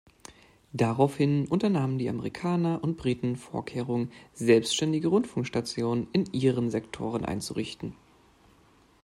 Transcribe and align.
Daraufhin 0.73 1.47
unternahmen 1.47 1.99
die 1.99 2.09
Amerikaner 2.09 2.83
und 2.83 2.97
Briten 2.97 3.35
Vorkehrungen, 3.35 4.11
selbstständige 4.33 5.09
Rundfunkstationen 5.09 6.07
in 6.11 6.25
ihren 6.33 6.71
Sektoren 6.71 7.23
einzurichten. 7.23 7.93